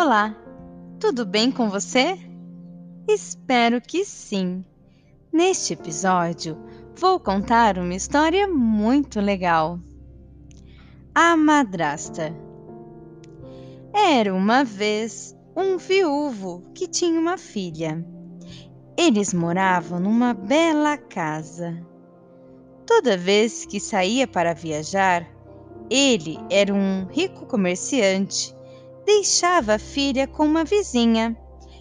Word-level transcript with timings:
Olá, 0.00 0.32
tudo 1.00 1.26
bem 1.26 1.50
com 1.50 1.68
você? 1.68 2.16
Espero 3.08 3.80
que 3.80 4.04
sim. 4.04 4.64
Neste 5.32 5.72
episódio, 5.72 6.56
vou 6.96 7.18
contar 7.18 7.76
uma 7.78 7.92
história 7.92 8.46
muito 8.46 9.20
legal. 9.20 9.80
A 11.12 11.36
Madrasta 11.36 12.32
Era 13.92 14.32
uma 14.32 14.62
vez 14.62 15.36
um 15.56 15.76
viúvo 15.78 16.62
que 16.72 16.86
tinha 16.86 17.18
uma 17.18 17.36
filha. 17.36 18.06
Eles 18.96 19.34
moravam 19.34 19.98
numa 19.98 20.32
bela 20.32 20.96
casa. 20.96 21.76
Toda 22.86 23.16
vez 23.16 23.66
que 23.66 23.80
saía 23.80 24.28
para 24.28 24.54
viajar, 24.54 25.26
ele 25.90 26.38
era 26.48 26.72
um 26.72 27.04
rico 27.10 27.46
comerciante. 27.46 28.56
Deixava 29.08 29.76
a 29.76 29.78
filha 29.78 30.26
com 30.26 30.44
uma 30.44 30.64
vizinha 30.64 31.34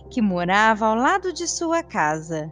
que 0.09 0.21
morava 0.21 0.85
ao 0.85 0.95
lado 0.95 1.33
de 1.33 1.45
sua 1.45 1.83
casa. 1.83 2.49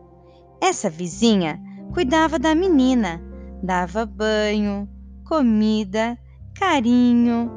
Essa 0.61 0.89
vizinha 0.89 1.57
cuidava 1.93 2.38
da 2.38 2.53
menina, 2.53 3.23
dava 3.63 4.05
banho, 4.05 4.85
comida, 5.23 6.20
carinho. 6.53 7.49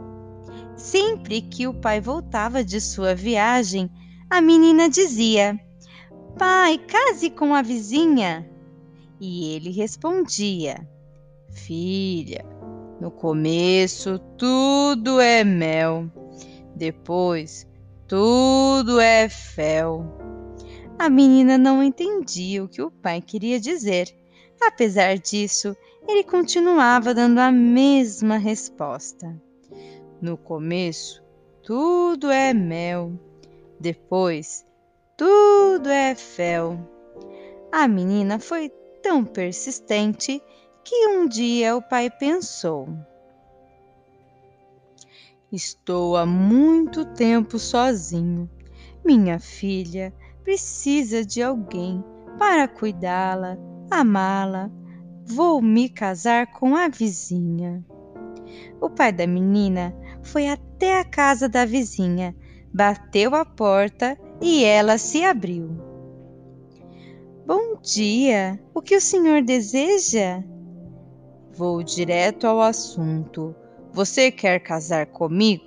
Sempre 0.77 1.43
que 1.43 1.67
o 1.67 1.75
pai 1.75 2.01
voltava 2.01 2.63
de 2.63 2.81
sua 2.81 3.17
viagem, 3.17 3.91
a 4.31 4.41
menina 4.41 4.89
dizia: 4.89 5.59
Pai, 6.39 6.79
case 6.79 7.31
com 7.31 7.53
a 7.53 7.63
vizinha. 7.63 8.49
E 9.19 9.57
ele 9.57 9.73
respondia: 9.73 10.89
Filha, 11.51 12.47
no 13.01 13.11
começo 13.11 14.21
tudo 14.39 15.19
é 15.19 15.43
mel, 15.43 16.09
depois 16.79 17.67
tudo 18.07 19.01
é 19.01 19.29
fel. 19.29 20.07
A 20.99 21.11
menina 21.11 21.59
não 21.59 21.83
entendia 21.83 22.65
o 22.65 22.69
que 22.69 22.81
o 22.81 22.91
pai 22.91 23.21
queria 23.21 23.61
dizer. 23.61 24.09
Apesar 24.61 25.19
disso, 25.19 25.77
ele 26.07 26.25
continuava 26.25 27.13
dando 27.13 27.39
a 27.39 27.53
mesma 27.53 28.39
resposta. 28.39 29.37
No 30.23 30.37
começo, 30.37 31.23
tudo 31.63 32.31
é 32.31 32.55
mel, 32.55 33.13
depois, 33.79 34.67
tudo 35.17 35.89
é 35.89 36.15
fel. 36.15 36.79
A 37.71 37.87
menina 37.87 38.39
foi 38.39 38.71
tão 39.03 39.25
persistente 39.25 40.43
que 40.83 41.09
um 41.09 41.29
dia 41.29 41.77
o 41.77 41.83
pai 41.83 42.11
pensou: 42.11 42.89
Estou 45.51 46.15
há 46.15 46.27
muito 46.27 47.07
tempo 47.07 47.59
sozinho. 47.59 48.51
Minha 49.03 49.39
filha 49.39 50.13
precisa 50.45 51.25
de 51.25 51.43
alguém 51.43 52.05
para 52.39 52.69
cuidá-la, 52.69 53.57
amá-la. 53.91 54.71
Vou 55.25 55.63
me 55.63 55.89
casar 55.89 56.53
com 56.53 56.77
a 56.77 56.89
vizinha. 56.89 57.83
O 58.79 58.91
pai 58.91 59.11
da 59.11 59.27
menina 59.27 59.97
foi 60.23 60.49
até 60.49 61.01
a 61.01 61.05
casa 61.05 61.49
da 61.49 61.65
vizinha, 61.65 62.37
bateu 62.71 63.35
a 63.35 63.43
porta 63.47 64.19
e 64.43 64.65
ela 64.65 64.99
se 64.99 65.25
abriu. 65.25 65.71
Bom 67.47 67.81
dia! 67.81 68.63
O 68.75 68.83
que 68.83 68.95
o 68.95 69.01
senhor 69.01 69.43
deseja? 69.43 70.45
Vou 71.55 71.83
direto 71.83 72.47
ao 72.47 72.61
assunto. 72.61 73.57
Você 73.93 74.31
quer 74.31 74.61
casar 74.61 75.07
comigo? 75.07 75.65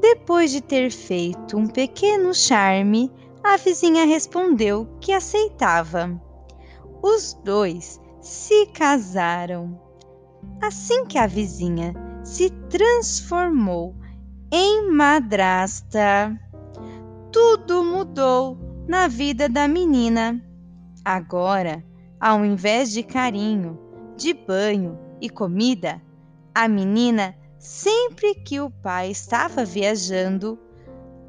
Depois 0.00 0.50
de 0.50 0.60
ter 0.60 0.90
feito 0.90 1.56
um 1.56 1.66
pequeno 1.66 2.34
charme, 2.34 3.12
a 3.42 3.56
vizinha 3.56 4.04
respondeu 4.04 4.88
que 5.00 5.12
aceitava. 5.12 6.20
Os 7.02 7.34
dois 7.44 8.00
se 8.20 8.66
casaram. 8.66 9.80
Assim 10.60 11.04
que 11.06 11.18
a 11.18 11.26
vizinha 11.26 11.94
se 12.22 12.50
transformou 12.68 13.94
em 14.52 14.90
madrasta, 14.90 16.38
tudo 17.30 17.84
mudou 17.84 18.58
na 18.88 19.06
vida 19.06 19.48
da 19.48 19.68
menina. 19.68 20.42
Agora, 21.04 21.84
ao 22.20 22.44
invés 22.44 22.90
de 22.90 23.02
carinho, 23.02 23.78
de 24.16 24.34
banho 24.34 24.98
e 25.20 25.30
comida, 25.30 26.02
a 26.54 26.68
menina, 26.68 27.36
sempre 27.58 28.34
que 28.34 28.60
o 28.60 28.70
pai 28.70 29.10
estava 29.10 29.64
viajando, 29.64 30.58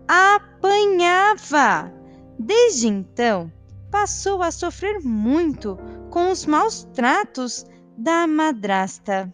apanhava. 0.07 1.91
Desde 2.37 2.87
então, 2.87 3.51
passou 3.91 4.41
a 4.41 4.51
sofrer 4.51 4.99
muito 5.01 5.77
com 6.09 6.31
os 6.31 6.45
maus 6.45 6.83
tratos 6.93 7.65
da 7.97 8.25
madrasta. 8.25 9.31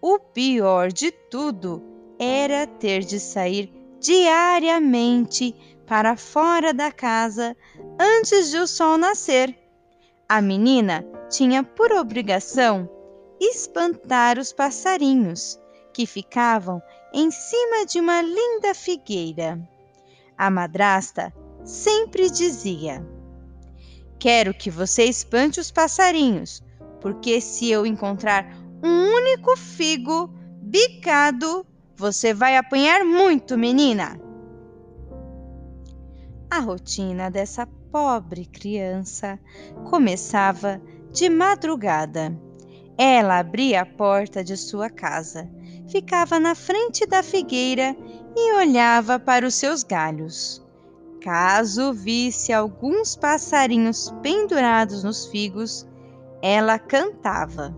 O 0.00 0.18
pior 0.18 0.90
de 0.92 1.10
tudo 1.10 1.82
era 2.18 2.66
ter 2.66 3.00
de 3.00 3.20
sair 3.20 3.72
diariamente 4.00 5.54
para 5.86 6.16
fora 6.16 6.72
da 6.72 6.92
casa 6.92 7.56
antes 7.98 8.50
de 8.50 8.58
o 8.58 8.66
sol 8.66 8.98
nascer. 8.98 9.56
A 10.28 10.40
menina 10.40 11.04
tinha 11.28 11.62
por 11.62 11.92
obrigação 11.92 12.88
espantar 13.40 14.38
os 14.38 14.52
passarinhos 14.52 15.58
que 15.92 16.06
ficavam 16.06 16.82
em 17.12 17.30
cima 17.30 17.86
de 17.86 18.00
uma 18.00 18.22
linda 18.22 18.74
figueira. 18.74 19.58
A 20.36 20.50
madrasta 20.50 21.32
sempre 21.64 22.30
dizia: 22.30 23.04
Quero 24.18 24.54
que 24.54 24.70
você 24.70 25.04
espante 25.04 25.60
os 25.60 25.70
passarinhos, 25.70 26.62
porque 27.00 27.40
se 27.40 27.70
eu 27.70 27.86
encontrar 27.86 28.46
um 28.82 29.14
único 29.14 29.56
figo 29.56 30.30
bicado, 30.62 31.66
você 31.96 32.32
vai 32.32 32.56
apanhar 32.56 33.04
muito, 33.04 33.58
menina. 33.58 34.20
A 36.50 36.60
rotina 36.60 37.30
dessa 37.30 37.66
pobre 37.90 38.46
criança 38.46 39.38
começava 39.90 40.80
de 41.12 41.28
madrugada. 41.28 42.47
Ela 43.00 43.38
abria 43.38 43.82
a 43.82 43.86
porta 43.86 44.42
de 44.42 44.56
sua 44.56 44.90
casa, 44.90 45.48
ficava 45.86 46.40
na 46.40 46.56
frente 46.56 47.06
da 47.06 47.22
figueira 47.22 47.96
e 48.36 48.54
olhava 48.56 49.20
para 49.20 49.46
os 49.46 49.54
seus 49.54 49.84
galhos. 49.84 50.60
Caso 51.20 51.92
visse 51.92 52.52
alguns 52.52 53.14
passarinhos 53.14 54.12
pendurados 54.20 55.04
nos 55.04 55.26
figos, 55.26 55.86
ela 56.42 56.76
cantava: 56.76 57.76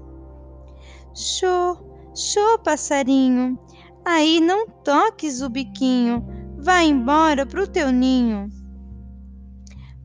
Xô, 1.14 1.76
xô, 2.14 2.58
passarinho, 2.58 3.58
aí 4.02 4.41
não 4.41 4.66
toques 4.66 5.42
o 5.42 5.50
biquinho, 5.50 6.26
vá 6.58 6.82
embora 6.82 7.44
pro 7.44 7.69
teu 7.69 7.92
ninho. 7.92 8.48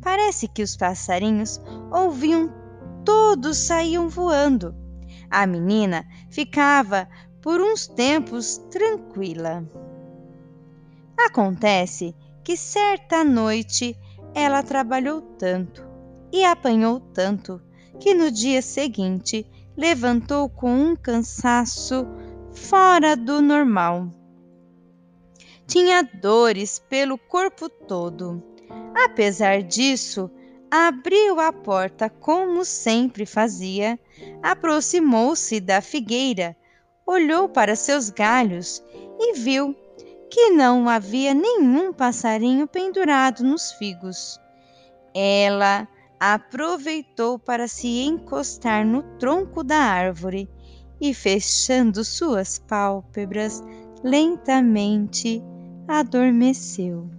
Parece 0.01 0.45
que 0.49 0.61
os 0.61 0.75
passarinhos 0.75 1.61
ouviam, 1.89 2.53
todos 3.05 3.57
saíam 3.57 4.09
voando. 4.09 4.84
A 5.37 5.45
menina 5.45 6.07
ficava 6.29 7.09
por 7.41 7.59
uns 7.59 7.87
tempos 7.87 8.57
tranquila. 8.71 9.69
Acontece 11.17 12.15
que 12.41 12.55
certa 12.55 13.21
noite 13.21 13.97
ela 14.33 14.63
trabalhou 14.63 15.21
tanto 15.21 15.85
e 16.31 16.45
apanhou 16.45 17.01
tanto 17.01 17.61
que 17.99 18.13
no 18.13 18.31
dia 18.31 18.61
seguinte 18.61 19.45
levantou 19.75 20.47
com 20.47 20.71
um 20.71 20.95
cansaço 20.95 22.07
fora 22.53 23.13
do 23.17 23.41
normal. 23.41 24.09
Tinha 25.67 26.01
dores 26.01 26.79
pelo 26.79 27.17
corpo 27.17 27.67
todo 27.67 28.41
Apesar 28.95 29.61
disso, 29.61 30.31
abriu 30.75 31.39
a 31.39 31.53
porta 31.53 32.09
como 32.09 32.65
sempre 32.65 33.25
fazia, 33.25 33.97
aproximou-se 34.43 35.61
da 35.61 35.79
figueira, 35.79 36.55
olhou 37.05 37.47
para 37.47 37.77
seus 37.77 38.09
galhos 38.09 38.83
e 39.17 39.33
viu 39.35 39.73
que 40.29 40.49
não 40.49 40.89
havia 40.89 41.33
nenhum 41.33 41.93
passarinho 41.93 42.67
pendurado 42.67 43.41
nos 43.41 43.71
figos. 43.71 44.37
Ela 45.13 45.87
aproveitou 46.19 47.39
para 47.39 47.69
se 47.69 48.01
encostar 48.01 48.85
no 48.85 49.01
tronco 49.17 49.63
da 49.63 49.77
árvore 49.77 50.49
e, 50.99 51.13
fechando 51.13 52.03
suas 52.03 52.59
pálpebras, 52.59 53.63
lentamente 54.03 55.41
adormeceu. 55.87 57.09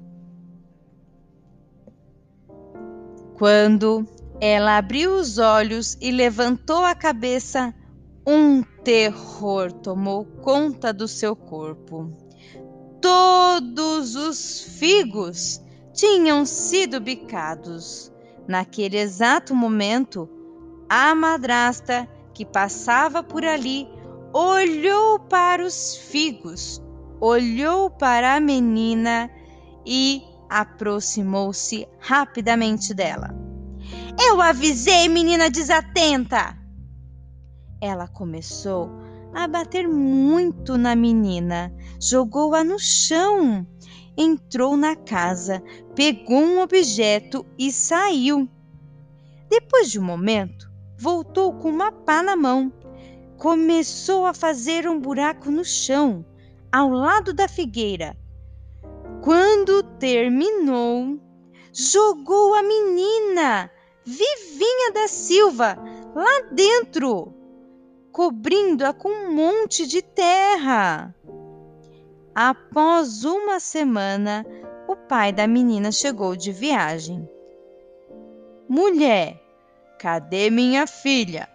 Quando 3.39 4.07
ela 4.41 4.79
abriu 4.79 5.13
os 5.15 5.39
olhos 5.39 5.97
e 6.01 6.11
levantou 6.11 6.85
a 6.85 6.95
cabeça, 6.95 7.75
um 8.27 8.63
terror 8.83 9.71
tomou 9.71 10.25
conta 10.43 10.93
do 10.93 11.07
seu 11.07 11.37
corpo. 11.37 12.11
todos 13.01 14.17
os 14.17 14.61
figos 14.79 15.61
tinham 15.93 16.45
sido 16.45 17.01
bicados. 17.01 18.13
Naquele 18.49 18.97
exato 18.97 19.55
momento, 19.55 20.29
a 20.89 21.15
madrasta 21.15 22.09
que 22.35 22.45
passava 22.45 23.23
por 23.23 23.45
ali 23.45 23.89
olhou 24.33 25.19
para 25.19 25.65
os 25.65 25.97
figos, 25.97 26.83
olhou 27.21 27.91
para 27.91 28.35
a 28.35 28.41
menina 28.41 29.31
e 29.85 30.23
aproximou-se 30.49 31.87
rapidamente 32.01 32.95
dela. 32.95 33.35
Eu 34.21 34.41
avisei, 34.41 35.09
menina 35.09 35.51
desatenta! 35.51 36.57
Ela 37.81 38.09
começou 38.09 38.91
a 39.35 39.47
bater 39.47 39.87
muito 39.87 40.79
na 40.79 40.97
menina, 40.97 41.73
jogou-a 42.01 42.65
no 42.65 42.79
chão, 42.79 43.67
entrou 44.17 44.77
na 44.77 44.97
casa, 44.97 45.63
pegou 45.95 46.39
um 46.39 46.61
objeto 46.61 47.45
e 47.59 47.71
saiu. 47.71 48.49
Depois 49.49 49.91
de 49.91 50.01
um 50.01 50.05
momento, 50.05 50.71
voltou 50.99 51.53
com 51.53 51.69
uma 51.69 51.93
pá 51.93 52.23
na 52.23 52.35
mão. 52.35 52.73
Começou 53.37 54.25
a 54.25 54.33
fazer 54.33 54.89
um 54.89 54.99
buraco 54.99 55.51
no 55.51 55.65
chão, 55.65 56.25
ao 56.73 56.89
lado 56.89 57.35
da 57.35 57.47
figueira. 57.47 58.17
Quando 59.27 59.83
terminou, 59.83 61.19
jogou 61.73 62.55
a 62.55 62.63
menina, 62.63 63.69
Vivinha 64.05 64.93
da 64.95 65.09
Silva, 65.09 65.77
lá 66.15 66.43
dentro 66.53 67.35
cobrindo-a 68.13 68.93
com 68.93 69.09
um 69.09 69.35
monte 69.35 69.85
de 69.85 70.01
terra. 70.01 71.13
Após 72.33 73.25
uma 73.25 73.59
semana, 73.59 74.47
o 74.87 74.95
pai 74.95 75.33
da 75.33 75.49
menina 75.49 75.91
chegou 75.91 76.37
de 76.37 76.53
viagem. 76.53 77.29
Mulher, 78.69 79.43
cadê 79.99 80.51
minha 80.51 80.87
filha? 80.87 81.49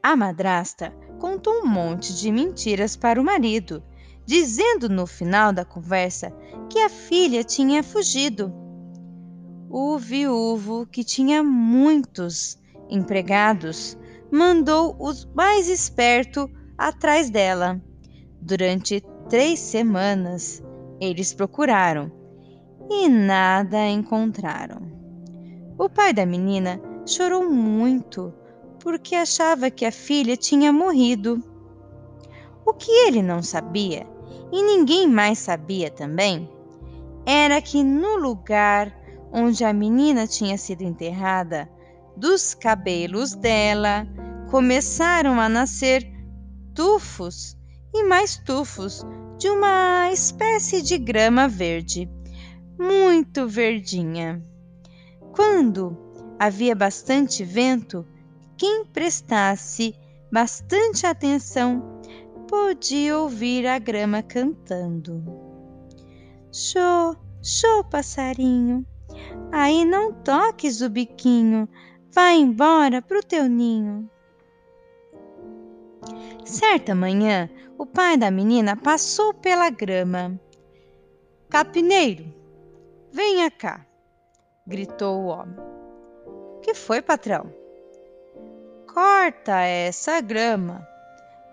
A 0.00 0.14
madrasta 0.14 0.94
contou 1.18 1.64
um 1.64 1.66
monte 1.66 2.14
de 2.14 2.30
mentiras 2.30 2.94
para 2.94 3.20
o 3.20 3.24
marido, 3.24 3.82
dizendo 4.26 4.88
no 4.88 5.06
final 5.06 5.52
da 5.52 5.64
conversa 5.64 6.32
que 6.68 6.80
a 6.80 6.90
filha 6.90 7.44
tinha 7.44 7.82
fugido. 7.82 8.52
O 9.70 9.96
viúvo, 9.98 10.86
que 10.86 11.04
tinha 11.04 11.42
muitos 11.42 12.58
empregados, 12.90 13.96
mandou 14.30 14.96
os 14.98 15.24
mais 15.34 15.68
espertos 15.68 16.48
atrás 16.76 17.30
dela. 17.30 17.80
Durante 18.40 19.02
três 19.28 19.60
semanas, 19.60 20.62
eles 21.00 21.32
procuraram 21.32 22.10
e 22.90 23.08
nada 23.08 23.88
encontraram. 23.88 24.82
O 25.78 25.88
pai 25.88 26.12
da 26.12 26.24
menina 26.24 26.80
chorou 27.04 27.48
muito 27.48 28.32
porque 28.80 29.14
achava 29.14 29.70
que 29.70 29.84
a 29.84 29.92
filha 29.92 30.36
tinha 30.36 30.72
morrido. 30.72 31.42
O 32.64 32.72
que 32.72 32.90
ele 32.90 33.22
não 33.22 33.42
sabia, 33.42 34.06
e 34.52 34.62
ninguém 34.62 35.08
mais 35.08 35.38
sabia 35.38 35.90
também, 35.90 36.50
era 37.24 37.60
que 37.60 37.82
no 37.82 38.16
lugar 38.16 38.94
onde 39.32 39.64
a 39.64 39.72
menina 39.72 40.26
tinha 40.26 40.56
sido 40.56 40.82
enterrada 40.82 41.68
dos 42.16 42.54
cabelos 42.54 43.34
dela 43.34 44.06
começaram 44.50 45.40
a 45.40 45.48
nascer 45.48 46.08
tufos 46.74 47.56
e 47.92 48.04
mais 48.04 48.36
tufos 48.36 49.04
de 49.38 49.48
uma 49.50 50.10
espécie 50.12 50.80
de 50.80 50.96
grama 50.96 51.48
verde, 51.48 52.08
muito 52.78 53.46
verdinha. 53.48 54.42
Quando 55.32 55.96
havia 56.38 56.74
bastante 56.74 57.44
vento, 57.44 58.06
quem 58.56 58.84
prestasse 58.86 59.94
bastante 60.32 61.06
atenção 61.06 61.95
podia 62.46 63.18
ouvir 63.18 63.66
a 63.66 63.78
grama 63.78 64.22
cantando. 64.22 65.22
Show, 66.52 67.16
show, 67.42 67.84
passarinho, 67.84 68.86
aí 69.52 69.84
não 69.84 70.12
toques 70.12 70.80
o 70.80 70.88
biquinho, 70.88 71.68
Vai 72.16 72.38
embora 72.38 73.02
pro 73.02 73.22
teu 73.22 73.46
ninho. 73.46 74.08
Certa 76.46 76.94
manhã, 76.94 77.50
o 77.76 77.84
pai 77.84 78.16
da 78.16 78.30
menina 78.30 78.74
passou 78.74 79.34
pela 79.34 79.68
grama. 79.68 80.40
Capineiro, 81.50 82.24
venha 83.12 83.50
cá, 83.50 83.84
gritou 84.66 85.24
o 85.24 85.26
homem. 85.26 85.56
Que 86.62 86.72
foi, 86.72 87.02
patrão? 87.02 87.52
Corta 88.94 89.60
essa 89.60 90.18
grama. 90.22 90.88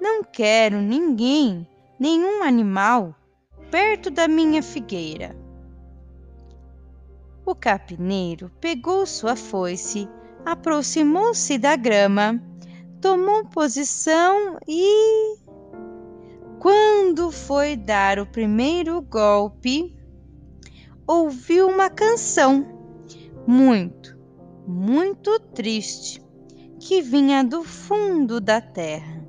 Não 0.03 0.21
quero 0.21 0.81
ninguém, 0.81 1.65
nenhum 1.97 2.43
animal 2.43 3.15
perto 3.71 4.11
da 4.11 4.27
minha 4.27 4.61
figueira. 4.61 5.33
O 7.45 7.55
capineiro 7.55 8.51
pegou 8.59 9.05
sua 9.05 9.37
foice 9.37 10.09
aproximou-se 10.45 11.57
da 11.57 11.77
grama, 11.77 12.43
tomou 12.99 13.45
posição 13.45 14.57
e. 14.67 15.37
Quando 16.59 17.31
foi 17.31 17.77
dar 17.77 18.19
o 18.19 18.25
primeiro 18.25 19.01
golpe, 19.01 19.97
ouviu 21.07 21.69
uma 21.69 21.89
canção 21.89 22.67
muito, 23.47 24.17
muito 24.67 25.39
triste 25.39 26.21
que 26.77 27.01
vinha 27.01 27.41
do 27.41 27.63
fundo 27.63 28.41
da 28.41 28.59
terra. 28.59 29.22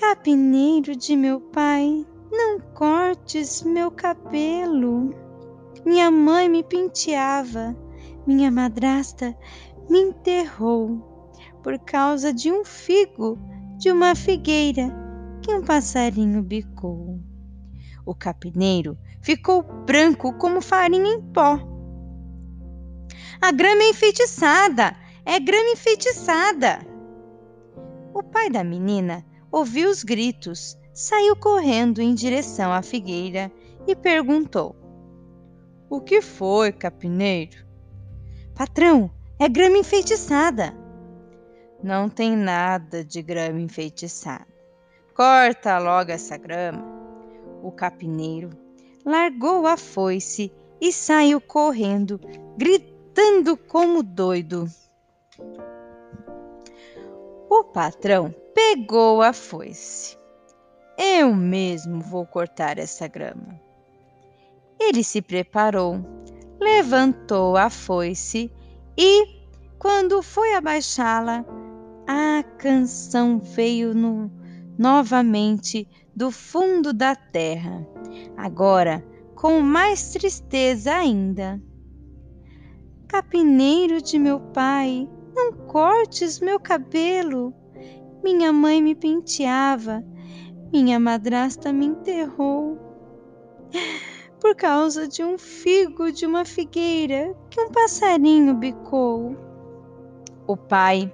Capineiro 0.00 0.96
de 0.96 1.14
meu 1.14 1.38
pai, 1.38 2.06
não 2.32 2.58
cortes 2.58 3.62
meu 3.62 3.90
cabelo. 3.90 5.14
Minha 5.84 6.10
mãe 6.10 6.48
me 6.48 6.64
penteava 6.64 7.76
minha 8.26 8.50
madrasta 8.50 9.36
me 9.90 10.00
enterrou 10.00 11.36
por 11.62 11.78
causa 11.80 12.32
de 12.32 12.50
um 12.50 12.64
figo 12.64 13.38
de 13.76 13.92
uma 13.92 14.14
figueira 14.14 14.90
que 15.42 15.52
um 15.52 15.62
passarinho 15.62 16.42
bicou. 16.42 17.20
O 18.06 18.14
capineiro 18.14 18.96
ficou 19.20 19.62
branco 19.62 20.32
como 20.38 20.62
farinha 20.62 21.12
em 21.12 21.20
pó. 21.20 21.58
A 23.38 23.52
grama 23.52 23.82
é 23.82 23.90
enfeitiçada! 23.90 24.96
É 25.26 25.38
grama 25.38 25.72
enfeitiçada! 25.72 26.86
O 28.14 28.22
pai 28.22 28.48
da 28.48 28.64
menina 28.64 29.24
ouviu 29.50 29.90
os 29.90 30.02
gritos, 30.04 30.78
saiu 30.92 31.34
correndo 31.36 32.00
em 32.00 32.14
direção 32.14 32.72
à 32.72 32.82
figueira 32.82 33.50
e 33.86 33.96
perguntou: 33.96 34.76
O 35.88 36.00
que 36.00 36.20
foi, 36.20 36.72
capineiro? 36.72 37.66
Patrão, 38.54 39.10
é 39.38 39.48
grama 39.48 39.78
enfeitiçada. 39.78 40.74
Não 41.82 42.10
tem 42.10 42.36
nada 42.36 43.02
de 43.02 43.22
grama 43.22 43.60
enfeitiçada. 43.60 44.46
Corta 45.14 45.78
logo 45.78 46.10
essa 46.10 46.36
grama. 46.36 46.84
O 47.62 47.72
capineiro 47.72 48.50
largou 49.04 49.66
a 49.66 49.76
foice 49.76 50.52
e 50.80 50.92
saiu 50.92 51.40
correndo, 51.40 52.20
gritando 52.56 53.56
como 53.56 54.02
doido. 54.02 54.66
O 57.48 57.64
patrão 57.64 58.34
pegou 58.70 59.20
a 59.20 59.32
foice. 59.32 60.16
Eu 60.96 61.34
mesmo 61.34 62.00
vou 62.00 62.24
cortar 62.24 62.78
essa 62.78 63.08
grama. 63.08 63.60
Ele 64.78 65.02
se 65.02 65.20
preparou, 65.20 65.98
levantou 66.60 67.56
a 67.56 67.68
foice 67.68 68.48
e, 68.96 69.26
quando 69.76 70.22
foi 70.22 70.54
abaixá-la, 70.54 71.44
a 72.06 72.44
canção 72.58 73.40
veio 73.40 73.92
no, 73.92 74.30
novamente 74.78 75.88
do 76.14 76.30
fundo 76.30 76.92
da 76.92 77.16
terra, 77.16 77.84
agora 78.36 79.04
com 79.34 79.60
mais 79.60 80.12
tristeza 80.12 80.94
ainda. 80.94 81.60
Capineiro 83.08 84.00
de 84.00 84.16
meu 84.16 84.38
pai, 84.38 85.08
não 85.34 85.52
cortes 85.66 86.38
meu 86.38 86.60
cabelo. 86.60 87.52
Minha 88.22 88.52
mãe 88.52 88.82
me 88.82 88.94
penteava, 88.94 90.04
minha 90.72 91.00
madrasta 91.00 91.72
me 91.72 91.86
enterrou 91.86 92.78
por 94.40 94.54
causa 94.54 95.06
de 95.06 95.22
um 95.22 95.36
figo 95.36 96.10
de 96.10 96.26
uma 96.26 96.44
figueira 96.44 97.36
que 97.50 97.60
um 97.60 97.70
passarinho 97.70 98.54
bicou. 98.54 99.36
O 100.46 100.56
pai 100.56 101.12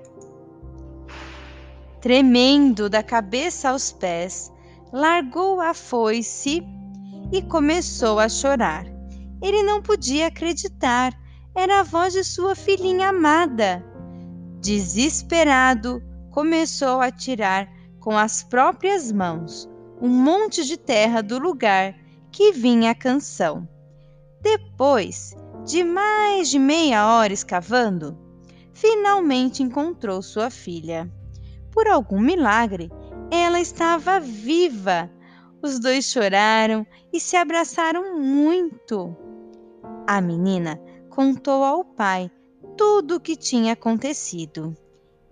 Tremendo 2.00 2.88
da 2.88 3.02
cabeça 3.02 3.70
aos 3.70 3.90
pés, 3.90 4.52
largou 4.92 5.60
a 5.60 5.74
foice 5.74 6.62
e 7.32 7.42
começou 7.42 8.20
a 8.20 8.28
chorar. 8.28 8.86
Ele 9.42 9.62
não 9.64 9.82
podia 9.82 10.28
acreditar, 10.28 11.12
era 11.52 11.80
a 11.80 11.82
voz 11.82 12.12
de 12.12 12.22
sua 12.22 12.54
filhinha 12.54 13.08
amada. 13.08 13.84
Desesperado, 14.60 16.00
começou 16.36 17.00
a 17.00 17.10
tirar 17.10 17.66
com 17.98 18.14
as 18.14 18.42
próprias 18.42 19.10
mãos 19.10 19.66
um 20.02 20.10
monte 20.10 20.66
de 20.66 20.76
terra 20.76 21.22
do 21.22 21.38
lugar 21.38 21.96
que 22.30 22.52
vinha 22.52 22.90
a 22.90 22.94
canção. 22.94 23.66
Depois 24.42 25.34
de 25.64 25.82
mais 25.82 26.50
de 26.50 26.58
meia 26.58 27.08
hora 27.08 27.32
escavando, 27.32 28.18
finalmente 28.74 29.62
encontrou 29.62 30.20
sua 30.20 30.50
filha. 30.50 31.10
Por 31.72 31.88
algum 31.88 32.20
milagre, 32.20 32.92
ela 33.30 33.58
estava 33.58 34.20
viva. 34.20 35.10
Os 35.62 35.80
dois 35.80 36.04
choraram 36.04 36.86
e 37.10 37.18
se 37.18 37.34
abraçaram 37.34 38.20
muito. 38.20 39.16
A 40.06 40.20
menina 40.20 40.78
contou 41.08 41.64
ao 41.64 41.82
pai 41.82 42.30
tudo 42.76 43.16
o 43.16 43.20
que 43.20 43.36
tinha 43.36 43.72
acontecido. 43.72 44.76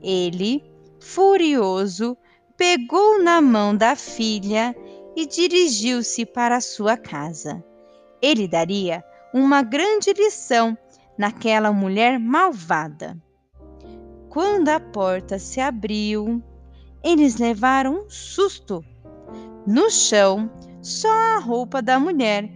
Ele, 0.00 0.64
furioso, 1.04 2.16
pegou 2.56 3.22
na 3.22 3.40
mão 3.40 3.76
da 3.76 3.94
filha 3.94 4.74
e 5.14 5.26
dirigiu-se 5.26 6.24
para 6.24 6.60
sua 6.60 6.96
casa. 6.96 7.62
Ele 8.22 8.48
daria 8.48 9.04
uma 9.32 9.62
grande 9.62 10.12
lição 10.14 10.76
naquela 11.18 11.72
mulher 11.72 12.18
malvada. 12.18 13.16
Quando 14.30 14.70
a 14.70 14.80
porta 14.80 15.38
se 15.38 15.60
abriu, 15.60 16.42
eles 17.02 17.36
levaram 17.36 18.06
um 18.06 18.10
susto. 18.10 18.82
No 19.66 19.90
chão, 19.90 20.50
só 20.80 21.12
a 21.12 21.38
roupa 21.38 21.82
da 21.82 22.00
mulher. 22.00 22.50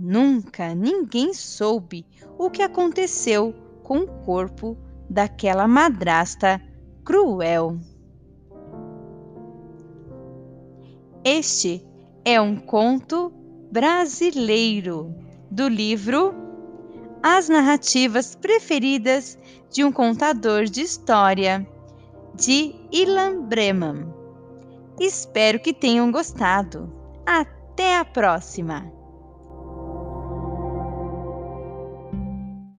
Nunca 0.00 0.74
ninguém 0.74 1.32
soube 1.34 2.06
o 2.38 2.50
que 2.50 2.62
aconteceu 2.62 3.54
com 3.82 3.98
o 3.98 4.06
corpo 4.24 4.76
daquela 5.08 5.68
madrasta 5.68 6.60
cruel. 7.06 7.78
Este 11.24 11.86
é 12.24 12.40
um 12.40 12.56
conto 12.56 13.32
brasileiro 13.70 15.14
do 15.48 15.68
livro 15.68 16.34
As 17.22 17.48
Narrativas 17.48 18.34
Preferidas 18.34 19.38
de 19.70 19.84
um 19.84 19.92
Contador 19.92 20.64
de 20.64 20.82
História, 20.82 21.64
de 22.34 22.74
Ilan 22.90 23.42
Breman. 23.42 24.12
Espero 24.98 25.60
que 25.60 25.72
tenham 25.72 26.10
gostado. 26.10 26.92
Até 27.24 27.98
a 27.98 28.04
próxima! 28.04 28.95